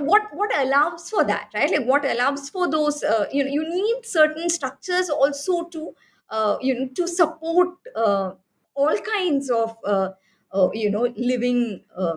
[0.00, 1.70] what what allows for that right?
[1.70, 5.94] Like what allows for those uh, you know you need certain structures also to
[6.31, 8.33] uh, you know to support uh,
[8.74, 10.11] all kinds of uh,
[10.52, 12.16] uh, you know living uh,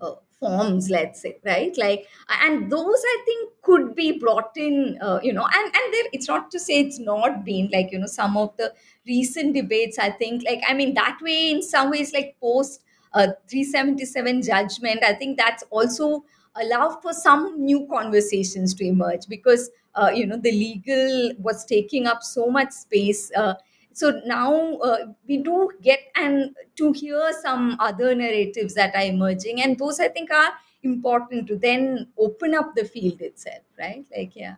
[0.00, 1.76] uh, forms let's say right?
[1.76, 2.06] Like
[2.42, 6.50] and those i think could be brought in you know and and there it's not
[6.52, 8.72] to say it's not been like you know some of the
[9.06, 12.82] recent debates i think like i mean that way in some ways like post
[13.14, 16.24] uh, 377 judgment i think that's also
[16.56, 22.06] allowed for some new conversations to emerge because uh, you know the legal was taking
[22.06, 23.54] up so much space uh,
[23.92, 29.62] so now uh, we do get and to hear some other narratives that are emerging
[29.62, 34.36] and those i think are important to then open up the field itself right like
[34.36, 34.54] yeah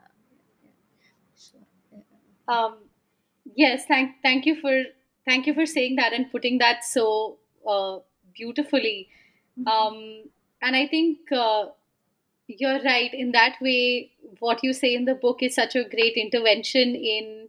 [1.37, 1.61] Sure.
[2.49, 2.79] Um,
[3.55, 4.85] yes, thank thank you for
[5.27, 7.99] thank you for saying that and putting that so uh,
[8.35, 9.09] beautifully.
[9.67, 10.25] Um,
[10.63, 11.67] and I think uh,
[12.59, 13.13] you're right.
[13.13, 14.11] In that way.
[14.39, 17.49] What you say in the book is such a great intervention in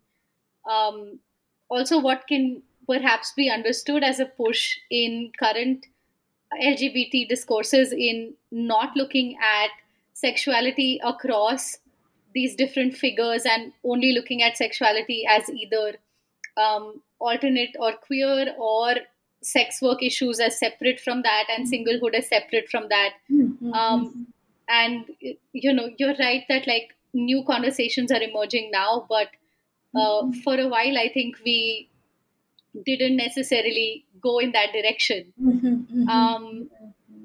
[0.69, 1.19] um,
[1.69, 5.85] also what can perhaps be understood as a push in current
[6.61, 9.69] LGBT discourses in not looking at
[10.13, 11.77] sexuality across
[12.33, 15.95] these different figures and only looking at sexuality as either
[16.57, 18.95] um, alternate or queer or
[19.41, 23.13] sex work issues as separate from that and singlehood as separate from that.
[23.73, 24.27] Um,
[24.79, 25.05] and
[25.53, 29.27] you know you're right that like new conversations are emerging now but
[29.95, 31.89] uh, for a while i think we
[32.85, 35.33] didn't necessarily go in that direction.
[36.09, 36.69] Um,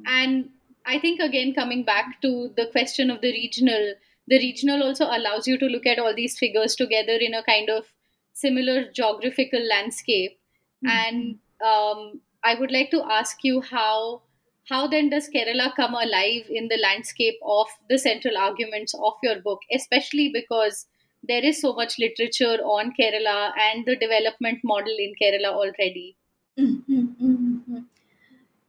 [0.06, 0.50] and
[0.86, 3.94] i think again coming back to the question of the regional
[4.28, 7.70] the regional also allows you to look at all these figures together in a kind
[7.70, 7.84] of
[8.32, 10.38] similar geographical landscape.
[10.84, 14.22] And um, i would like to ask you how
[14.68, 19.40] how then does kerala come alive in the landscape of the central arguments of your
[19.48, 20.86] book especially because
[21.32, 23.38] there is so much literature on kerala
[23.68, 26.08] and the development model in kerala already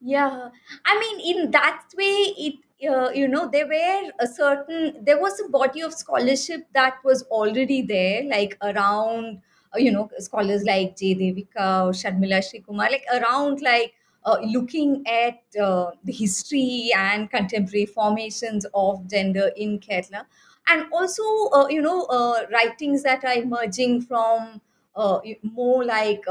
[0.02, 0.50] Yeah,
[0.86, 2.56] I mean, in that way, it
[2.90, 7.24] uh, you know there were a certain there was a body of scholarship that was
[7.24, 9.42] already there, like around
[9.74, 11.16] uh, you know scholars like J.
[11.16, 13.94] Devika or Sharmila Kumar, like around like
[14.28, 20.26] uh, looking at uh, the history and contemporary formations of gender in Kerala,
[20.68, 21.24] and also
[21.54, 24.62] uh, you know uh, writings that are emerging from
[24.96, 26.24] uh, more like.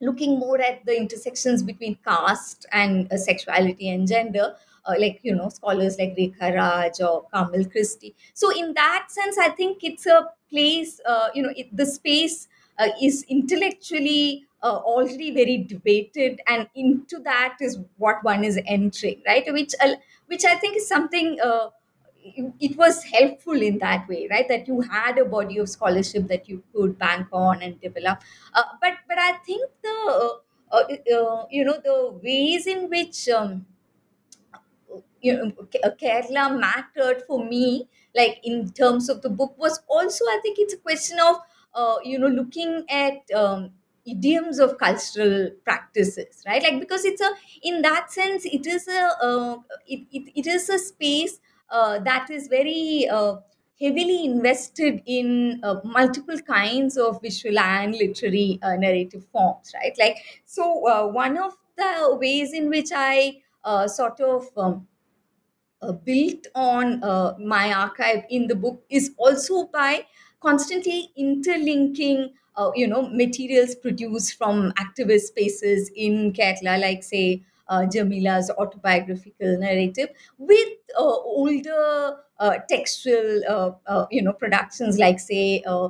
[0.00, 4.54] Looking more at the intersections between caste and sexuality and gender,
[4.98, 8.14] like you know scholars like Rekha Raj or Kamal Christie.
[8.34, 11.00] So in that sense, I think it's a place.
[11.34, 12.48] You know, it, the space
[13.00, 19.44] is intellectually uh, already very debated, and into that is what one is entering, right?
[19.52, 19.94] Which uh,
[20.26, 21.38] which I think is something.
[21.40, 21.70] Uh,
[22.60, 26.48] it was helpful in that way right that you had a body of scholarship that
[26.48, 28.18] you could bank on and develop
[28.54, 30.38] uh, but but i think the
[30.72, 33.66] uh, uh, you know the ways in which um,
[35.20, 35.52] you know
[35.84, 40.58] uh, kerala mattered for me like in terms of the book was also i think
[40.58, 41.36] it's a question of
[41.74, 43.70] uh, you know looking at um,
[44.06, 46.62] idioms of cultural practices right?
[46.62, 47.30] Like because it's a
[47.62, 51.38] in that sense it is a uh, it, it, it is a space
[51.70, 53.36] uh, that is very uh,
[53.80, 59.94] heavily invested in uh, multiple kinds of visual and literary uh, narrative forms right?
[59.98, 63.40] Like so uh, one of the ways in which i
[63.88, 64.86] sort of um,
[66.04, 67.00] built on
[67.46, 70.06] my archive in the book is also by
[70.44, 77.80] constantly interlinking uh, you know materials produced from activist spaces in Kerala, like say uh,
[77.92, 80.68] Jameela's autobiographical narrative, with
[80.98, 85.62] uh, older uh, textual uh, uh, you know productions like say.
[85.66, 85.88] Uh,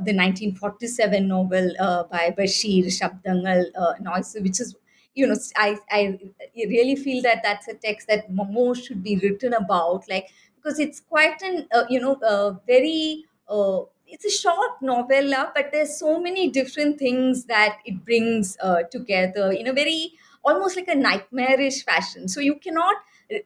[0.00, 1.70] the 1947 novel
[2.10, 4.74] by Basheer Shabdangal uh, Noise, which is
[5.14, 6.18] you know I, I
[6.56, 11.00] really feel that that's a text that more should be written about like because it's
[11.00, 13.24] quite an you know very
[14.14, 19.50] it's a short novella but there's so many different things that it brings uh, together
[19.52, 20.12] in a very
[20.44, 22.28] almost like a nightmarish fashion.
[22.28, 22.96] So you cannot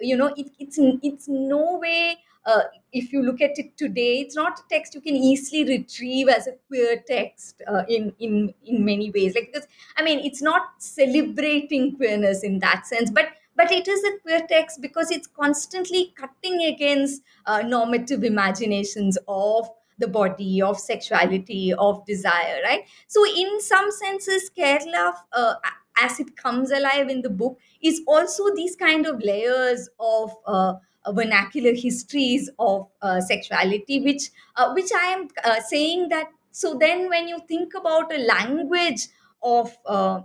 [0.00, 2.62] you know it, it's it's no way uh,
[2.92, 6.46] if you look at it today it's not a text you can easily retrieve as
[6.46, 9.34] a queer text uh, in in in many ways.
[9.34, 14.02] Like because I mean, it's not celebrating queerness in that sense, but but it is
[14.04, 19.68] a queer text because it's constantly cutting against uh, normative imaginations of
[19.98, 22.82] the body, of sexuality, of desire, right?
[23.06, 25.54] So, in some senses, Kerala, uh,
[26.00, 30.32] as it comes alive in the book, is also these kind of layers of.
[30.46, 30.74] Uh,
[31.12, 36.26] vernacular histories of uh, sexuality, which uh, which I am uh, saying that.
[36.50, 39.06] So then, when you think about a language
[39.42, 40.20] of uh,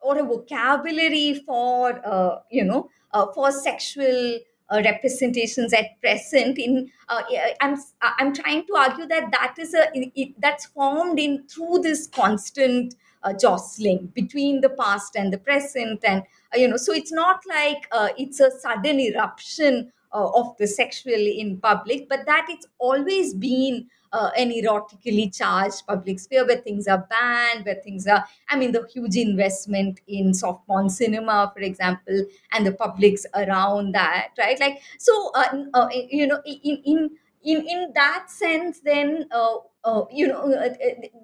[0.00, 2.90] or a vocabulary for you know
[3.34, 4.38] for sexual
[4.70, 7.22] uh, representations at present in uh,
[7.60, 12.06] i'm i'm trying to argue that that is a it- that's formed in through this
[12.06, 16.22] constant uh, jostling between the past and the present and
[16.54, 20.66] uh, you know so it's not like uh, it's a sudden eruption uh, of the
[20.66, 26.60] sexual in public but that it's always been uh, an erotically charged public sphere where
[26.60, 31.52] things are banned where things are I mean, the huge investment in soft porn cinema,
[31.54, 34.58] for example, and the publics around that, right?
[34.58, 37.10] Like, so, uh, uh, you know, in in
[37.44, 40.50] in in that sense, then, uh, uh, you know,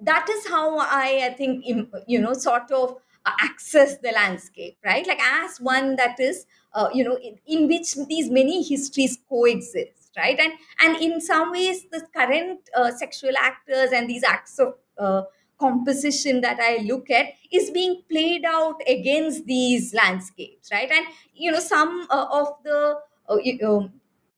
[0.03, 1.65] that is how I, I think,
[2.07, 2.95] you know, sort of
[3.41, 5.05] access the landscape, right?
[5.05, 10.11] Like, as one that is, uh, you know, in, in which these many histories coexist,
[10.17, 10.39] right?
[10.39, 15.23] And and in some ways, the current uh, sexual actors and these acts of uh,
[15.59, 20.89] composition that I look at is being played out against these landscapes, right?
[20.89, 22.99] And you know, some uh, of the
[23.29, 23.89] uh, know,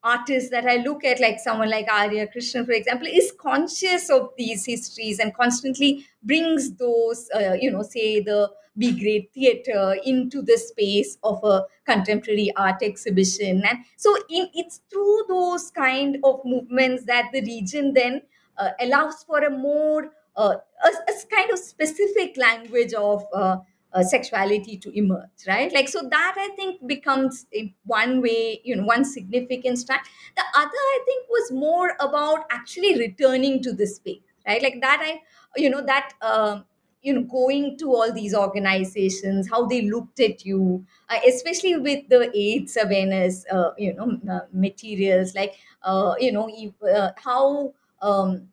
[0.02, 4.30] artists that I look at, like someone like Arya Krishnan, for example, is conscious of
[4.38, 10.42] these histories and constantly brings those, uh, you know, say the B grade theater into
[10.42, 13.62] the space of a contemporary art exhibition.
[13.68, 18.22] And so in, it's through those kind of movements that the region then
[18.56, 23.56] uh, allows for a more uh, a, a kind of specific language of uh,
[23.92, 25.72] uh, sexuality to emerge right?
[25.72, 27.46] Like so that i think becomes
[27.84, 30.02] one way you know one significant strand.
[30.36, 34.62] The other i think was more about actually returning to the space right?
[34.62, 35.20] Like that i
[35.56, 36.64] you know that um
[37.02, 42.06] you know going to all these organizations how they looked at you uh, especially with
[42.08, 46.50] the aids awareness uh, you know uh, materials like uh, you know
[46.88, 47.72] uh, how
[48.02, 48.48] um,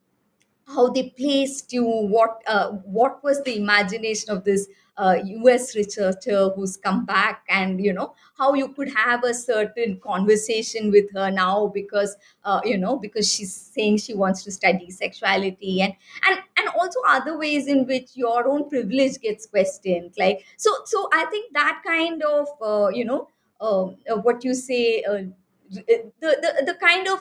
[0.68, 5.16] how they placed you what uh, what was the imagination of this uh,
[5.46, 10.92] us researcher who's come back and you know how you could have a certain conversation
[10.92, 15.82] with her now because uh, you know because she's saying she wants to study sexuality
[15.82, 15.94] and
[16.28, 21.08] and and also other ways in which your own privilege gets questioned like so so
[21.14, 23.28] i think that kind of uh, you know
[23.62, 25.22] um, uh, what you say uh,
[25.70, 27.20] the, the the kind of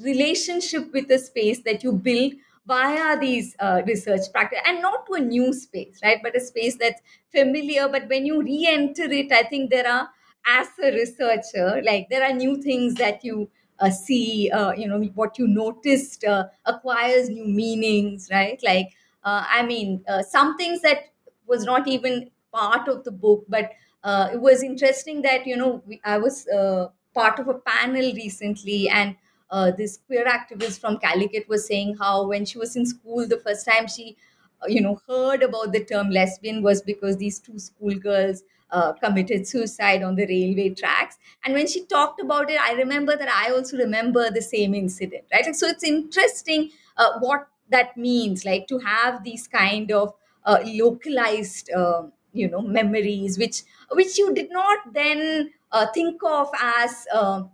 [0.00, 2.32] relationship with the space that you build
[2.66, 6.18] via these uh, research practice and not to a new space right?
[6.22, 7.88] But a space that's familiar.
[7.88, 10.08] But when you re-enter it i think there are
[10.46, 13.48] as a researcher like there are new things that you
[13.80, 18.60] uh, see uh, you know what you noticed uh, acquires new meanings right?
[18.62, 18.88] Like
[19.24, 21.06] uh, i mean uh, some things that
[21.46, 23.70] was not even part of the book but
[24.32, 26.46] it was interesting that you know we, i was
[27.14, 29.16] part of a panel recently and
[29.50, 33.38] uh, this queer activist from Calicut was saying how when she was in school, the
[33.38, 34.16] first time she,
[34.62, 39.46] uh, you know, heard about the term lesbian was because these two schoolgirls uh, committed
[39.46, 41.16] suicide on the railway tracks.
[41.44, 45.24] And when she talked about it, I remember that I also remember the same incident,
[45.32, 45.54] right?
[45.54, 50.12] so it's interesting uh, what that means, like to have these kind of
[50.44, 55.50] uh, localized, um, you know, memories, which which you did not then
[55.94, 57.50] think of as um,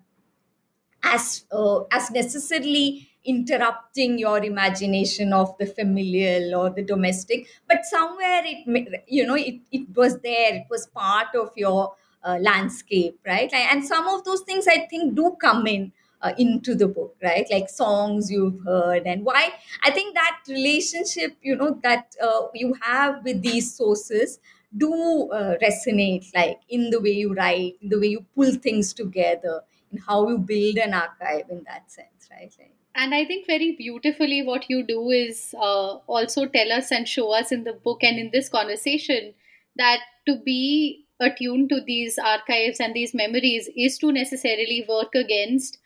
[1.03, 8.43] as uh, as necessarily interrupting your imagination of the familial or the domestic but somewhere
[8.45, 11.95] it you know it, it was there it was part of your
[12.25, 13.53] uh, landscape right?
[13.53, 17.47] And some of those things i think do come in uh, into the book right?
[17.51, 19.51] Like songs you've heard and why
[19.85, 24.39] i think that relationship you know that uh, you have with these sources
[24.77, 28.93] do uh, resonate like in the way you write in the way you pull things
[28.93, 29.61] together
[30.07, 32.53] how you build an archive in that sense, right?
[32.59, 37.09] Like, and I think very beautifully what you do is uh, also tell us and
[37.09, 39.33] show us in the book and in this conversation
[39.77, 45.79] that to be attuned to these archives and these memories is to necessarily work against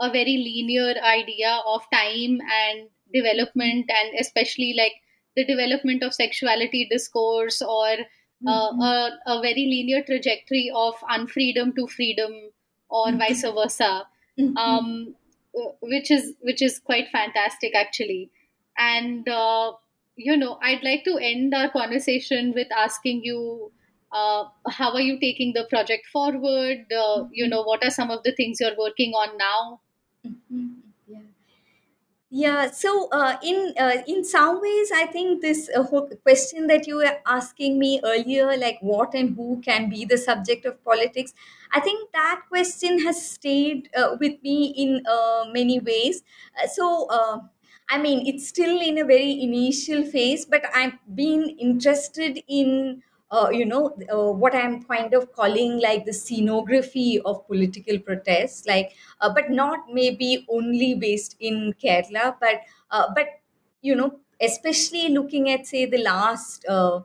[0.00, 4.92] a very linear idea of time and development and especially like
[5.36, 7.96] the development of sexuality discourse or
[8.46, 8.80] uh, mm-hmm.
[8.80, 12.32] a, a very linear trajectory of unfreedom to freedom
[12.88, 13.18] or mm-hmm.
[13.18, 14.06] vice versa
[14.38, 14.56] mm-hmm.
[14.56, 15.14] um,
[15.80, 18.30] which is which is quite fantastic actually
[18.78, 19.72] and uh,
[20.16, 23.70] you know i'd like to end our conversation with asking you
[24.12, 28.22] uh, how are you taking the project forward uh, you know what are some of
[28.22, 29.80] the things you're working on now
[30.26, 30.66] mm-hmm.
[32.36, 35.84] Yeah, so uh, in uh, in some ways, I think this uh,
[36.24, 40.64] question that you were asking me earlier, like what and who can be the subject
[40.66, 41.32] of politics,
[41.72, 46.24] I think that question has stayed uh, with me in uh, many ways.
[46.60, 47.06] Uh, so,
[47.88, 53.02] I mean, it's still in a very initial phase, but I've been interested in
[53.36, 58.66] uh, you know, uh, what I'm kind of calling like the scenography of political protests,
[58.66, 62.60] like, uh, but not maybe only based in Kerala, but
[62.90, 63.26] uh, but
[63.82, 67.00] you know, especially looking at say the last uh,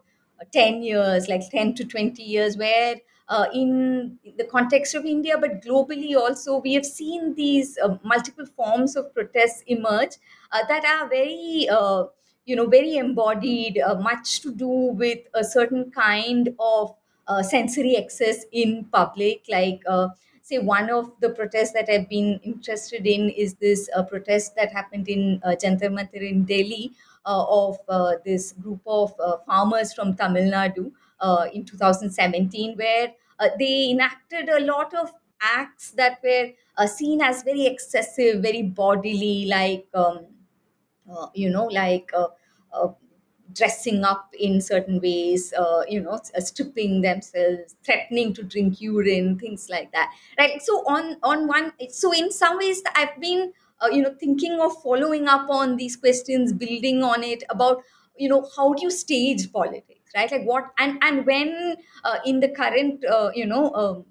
[0.51, 2.95] ten years, like ten to twenty years, where
[3.27, 8.95] uh, in the context of India, but globally also, we have seen these multiple forms
[8.95, 10.15] of protests emerge
[10.51, 11.67] that are very
[12.49, 14.69] you know very embodied uh, much to do
[15.03, 16.95] with a certain kind of
[17.27, 19.43] uh, sensory access in public.
[19.47, 20.07] Like uh,
[20.49, 24.71] say one of the protests that i've been interested in is this uh, protest that
[24.77, 26.85] happened in uh, jantar mantar in delhi
[27.25, 29.13] uh, of uh, this group of
[29.49, 30.85] farmers from tamil nadu
[31.57, 33.07] in 2017 where
[33.61, 35.11] they enacted a lot of
[35.59, 36.47] acts that were
[36.97, 40.19] seen as very excessive very bodily like um,
[41.33, 42.27] you know, like uh,
[42.73, 42.89] uh,
[43.53, 49.37] dressing up in certain ways, uh, you know, uh, stripping themselves, threatening to drink urine,
[49.39, 50.61] things like that, right?
[50.61, 54.81] So on on one, so in some ways, I've been, uh, you know, thinking of
[54.83, 57.83] following up on these questions, building on it about,
[58.17, 60.31] you know, how do you stage politics, right?
[60.31, 64.05] Like what and and when uh, in the current, uh, you know, um,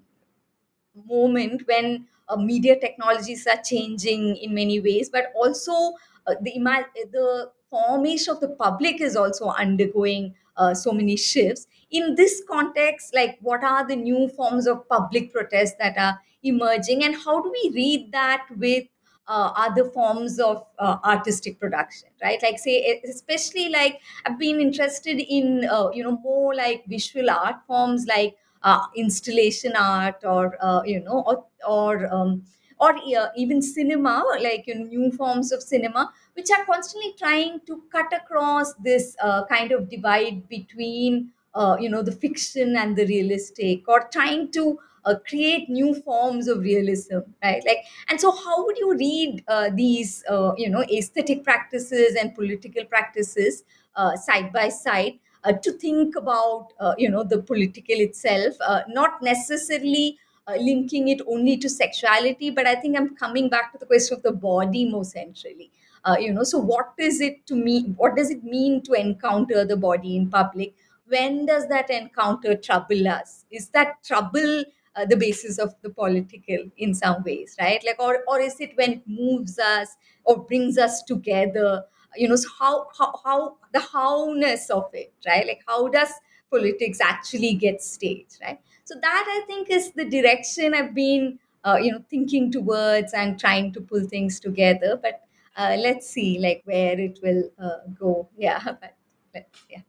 [1.07, 5.93] moment when media technologies are changing in many ways, but also
[6.41, 11.67] the image the formation of the public is also undergoing uh, so many shifts.
[11.91, 17.03] In this context like what are the new forms of public protest that are emerging
[17.03, 18.85] and how do we read that with
[19.27, 22.41] uh, other forms of uh, artistic production right?
[22.41, 27.57] Like say especially like i've been interested in uh, you know more like visual art
[27.67, 32.43] forms like uh, installation art or uh, you know or, or um,
[32.79, 32.95] or
[33.35, 38.11] even cinema, like you know, new forms of cinema, which are constantly trying to cut
[38.13, 43.87] across this uh, kind of divide between, uh, you know, the fiction and the realistic,
[43.87, 47.63] or trying to uh, create new forms of realism, right?
[47.65, 52.33] Like, and so how would you read uh, these, uh, you know, aesthetic practices and
[52.35, 53.63] political practices
[53.95, 55.19] uh, side by side?
[55.63, 58.55] to think about, you know, the political itself,
[58.89, 60.17] not necessarily
[60.49, 64.17] uh, linking it only to sexuality, but I think I'm coming back to the question
[64.17, 65.71] of the body more centrally.
[66.09, 69.63] uh, you know so what is it to me what does it mean to encounter
[69.71, 70.73] the body in public?
[71.07, 73.45] When does that encounter trouble us?
[73.51, 74.63] Is that trouble
[74.95, 77.83] uh, the basis of the political in some ways right?
[77.85, 81.83] Like or or is it when it moves us or brings us together?
[82.15, 85.45] You know so how how, how the howness of it right?
[85.45, 86.09] Like how does
[86.51, 91.77] politics actually get staged right so that i think is the direction i've been uh,
[91.81, 94.99] you know thinking towards and trying to pull things together.
[95.01, 95.21] But
[95.57, 98.29] uh, let's see like where it will uh, go.
[98.37, 98.95] Yeah but
[99.33, 99.81] let's yeah.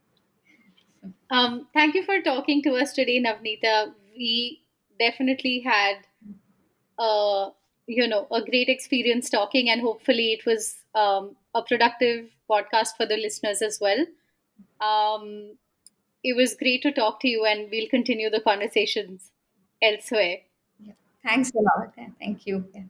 [1.31, 3.93] Um, thank you for talking to us today Navaneetha.
[4.17, 4.63] We
[4.99, 6.07] definitely had
[6.99, 7.51] uh,
[7.87, 13.07] you know a great experience talking and hopefully it was um, a productive podcast for
[13.07, 14.05] the listeners as well.
[14.81, 15.57] Um,
[16.23, 19.31] it was great to talk to you and we'll continue the conversations
[19.83, 20.39] elsewhere.
[21.27, 21.95] Thanks a lot.
[22.19, 22.67] Thank you.
[22.75, 22.83] Yeah.